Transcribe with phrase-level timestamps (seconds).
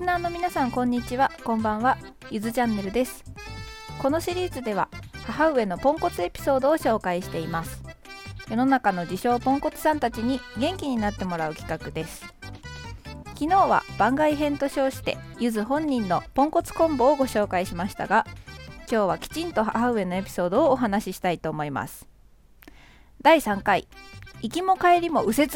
[0.00, 1.30] スナーの皆さんこんにちは。
[1.44, 1.98] こんばんは。
[2.30, 3.22] ゆずチャンネルです。
[4.00, 4.88] このシリーズでは
[5.26, 7.82] 母上のポンコツエピソードを紹介しています。
[8.48, 12.24] 世の中の自称ポンコツさんたちに元気になってもらう企画です。
[13.34, 18.26] 昨日は番外編と称してゆず本人のポンコツコンボをご紹介しましたが
[18.90, 22.08] 今日はきちんと母上のエピソードをお話ししたいと思います。
[23.20, 23.86] 第3回
[24.40, 25.50] 行きも帰りも右折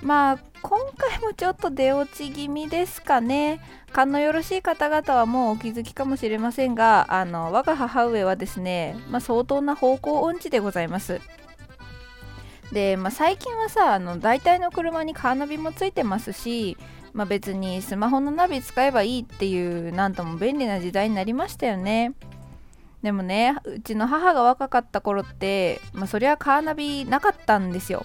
[0.00, 3.60] まあ今回もちょっと出落ち気味ですかね。
[3.92, 11.20] 勘のよろしい方々はもうお気づきかもしれませんがあの我が母上はですね、まあ、相当な方向音痴でございます。
[12.72, 16.76] で、まあ、最近はさあの大体の車にカーナビもついてますし、
[17.12, 22.12] まあ、別にスマホのナビ使えばいいっていうなんとも便利な時代になりましたよね。
[23.04, 28.04] でもねうちの母が若かった頃って、まあ、そりゃカーナビなかったんですよ。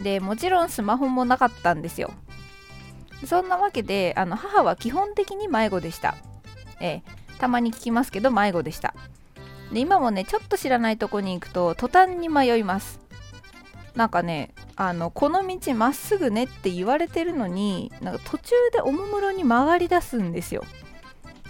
[0.00, 2.10] でもちろんスマホもなかったんですよ。
[3.26, 6.16] そんなわけであの母は基本的に迷子でした。
[6.80, 7.20] ええ。
[7.38, 8.94] たまに聞きますけど迷子でした。
[9.72, 13.00] で今もねちょっと知らないとこに行くと途端に迷います。
[13.94, 20.64] なんかねあのこの道まっすぐねって言われてるのになんか途中でおもむろに曲がり出すんですよ。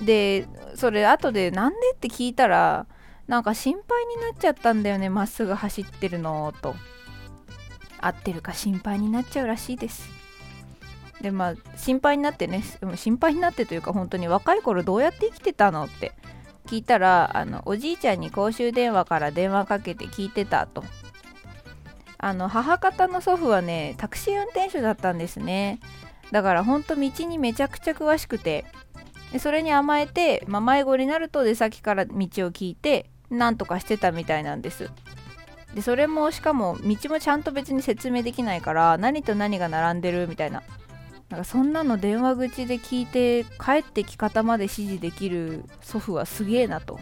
[0.03, 2.87] でそれ後でなんでって聞いたら
[3.29, 6.75] なんか心配になっちゃったんだよねまっすぐ走ってるのと。
[8.01, 10.09] 合ってるか心配になっちゃうらしいです。
[11.21, 12.63] でまあ心配になってね
[12.97, 16.13] 心配になってというか本当に若い頃どうやって生きてたのって
[16.67, 20.85] 聞いたらあのおじいちゃんに公衆電話から電話かけて聞いてたと。
[22.23, 25.81] あの母方の祖父はねタクシー運転手だったんですね。
[26.31, 28.65] だからほんと道にめちゃくちゃ詳しくて。
[29.33, 32.17] でそれに甘えて、まあ、迷子になると出先から道を
[32.51, 34.91] 聞いてなんとかしてたみたいなんです。
[35.75, 40.63] でそれもしかも道もちゃんと別に説明できないから何と何が並んでるみたいな。
[41.29, 46.99] なんかそんなの電話口で聞いて帰ってき方まで指示できる祖父はすげえなと。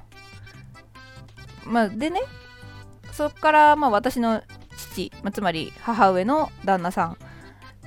[1.65, 2.21] まあでね
[3.13, 4.43] そっからまあ私の
[4.77, 7.17] 父、まあ、つまり母上の旦那さん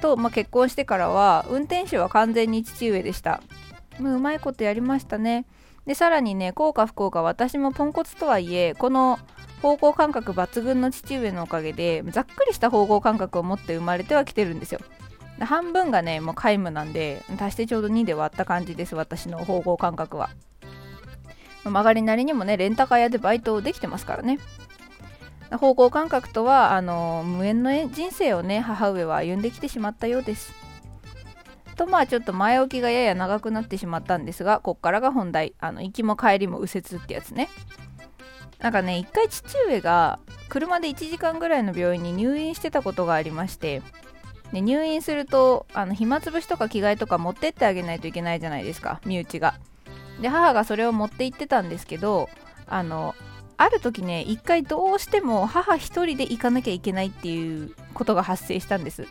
[0.02, 3.41] と、まあ、結婚してからは運転手は完全に父上でした、
[4.00, 5.46] まあ、うまいことやりましたね。
[5.86, 9.20] でさらにね幸か不幸か私もポンコツとはいえこの
[9.62, 14.82] 方向感覚抜群の父上のおかげでざっくりした方向感覚を持って生まれてはきてるんですよ。
[15.40, 20.30] 半分がねもう皆無なんで足してちょうど2で割った感じです私の方向感覚は。
[21.64, 24.40] 曲がりなりにもねレンタカー屋でバイトできてますからね。
[25.52, 30.54] 方向感覚とはあの無縁の人生をね母上は歩んできてしまったようです。
[31.76, 35.54] とまあちょっと前置きがやや長くなってしまったんですがこっからが本題。
[35.60, 37.50] あの行きも帰りも右折ってやつね。
[38.62, 43.82] なんかね一回父上が車で1時間ぐらいの病院に入院してたことがありまして
[44.54, 49.56] で入院するとあの暇つぶしとか着替えとか持ってってあげないといけないじゃないですか身内が。
[50.22, 52.30] で母がそれを持って行ってたんですけど
[52.68, 53.16] あの
[53.58, 59.04] ある時ね一回どうしても母一人で行かなきゃいけないっていうことが発生したんです、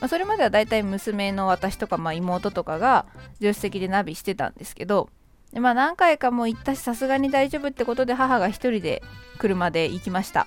[0.00, 5.10] まあ、それまではだいたい娘の私とか、まあ、妹とかが助手席でナビしてたんですけど
[5.52, 9.02] でまあ何回かも行ったしさすがに大丈夫ってことで母が一人で
[9.38, 10.46] 車で行きました。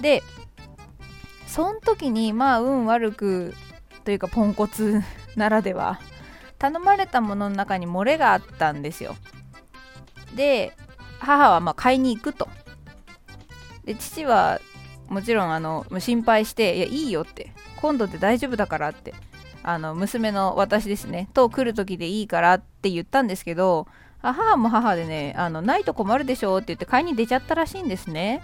[0.00, 0.22] で
[1.46, 3.54] そん時にまあ運悪く
[4.04, 5.00] というかポンコツ
[5.36, 6.00] ならでは
[6.58, 9.16] 頼まれたものの中に漏れがあったんですよ。
[10.34, 10.72] で
[11.18, 12.48] 母はま買いに行くと。
[13.84, 14.60] で父は
[15.08, 17.52] もちろんあの心配して「いやいいよ」って。
[17.82, 19.12] 今度で大丈夫だからって。
[19.62, 21.28] あの娘の私ですね。
[21.34, 23.86] と来る時でいいからって言ったんですけど
[24.20, 28.42] 母も母でねあのないと困るでしょうって言って買いに出ちゃったらしいんですね。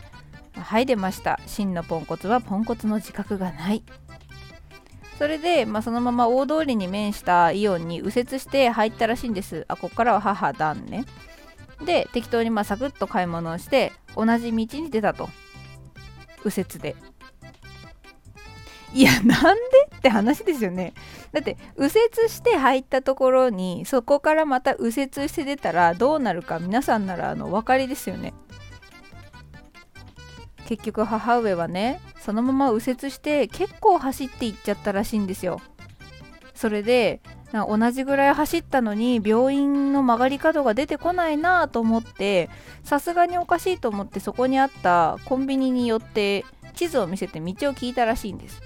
[0.55, 1.39] はい出ました。
[1.47, 3.83] 真のポンコツはポンコツの自覚がない。
[5.19, 9.65] それで、まあ、そのまま大通りに面したイオンに右折して入ったらしいんです。
[9.69, 11.05] あこっからは母だんね。
[11.85, 15.29] で適当にまあサクッと買い物をして同じ道に出たと。
[16.45, 16.97] 右折で。
[18.95, 19.61] いやなんで
[19.97, 20.95] って話ですよね。
[21.33, 28.33] だって右折して入ったところにそこからまた右折して出たらどうなるか皆さんならあのお分かりですよね。
[30.67, 35.61] 結局母上はねそのまま右折して結構走っていっちゃったらしいんですよ。
[36.55, 37.21] それで
[37.53, 42.51] 同じぐらい走ったのに病院の曲がり角が出てこないなと思って
[42.85, 46.45] さすがにおかしいと思ってそこにあったコンビニに寄って
[46.75, 48.61] 地図を見せて道を聞いたらしいんです。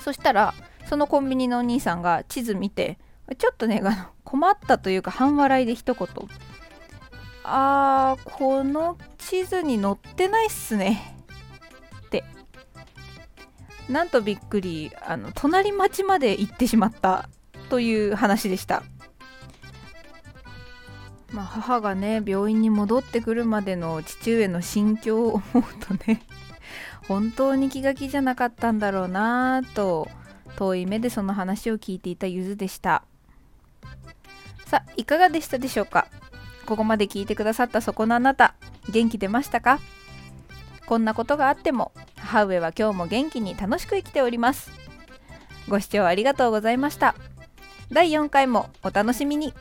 [0.00, 0.54] そしたら
[0.88, 2.98] そのコンビニのお兄さんが地図見て
[3.38, 3.82] ちょっとね
[4.24, 6.08] 困ったというか半笑いで一言。
[7.44, 11.16] あーこの地図に載ってないっすね。
[12.06, 12.24] って。
[13.88, 17.28] なんとびっくりあの隣町まで行ってしまった。
[17.70, 18.82] という話でした。
[21.32, 26.20] まあ母がね病院に戻ってくるまでの父上の心境を思うとね。
[27.10, 30.08] 本当に気が気じゃなかったんだろうなぁと
[30.54, 33.02] 遠い目でその話を聞いていたゆずでした。
[34.64, 36.06] さあいかがでしたでしょうか？
[36.66, 38.54] ここまで聞いてくださったそこのあなた。
[38.88, 39.80] 元気出ましたか？
[40.86, 44.70] こんなことがあっても母上は今日も元気に楽しく生きております。
[45.66, 47.16] ご視聴ありがとうございました。
[47.90, 49.52] 第4回もお楽しみに。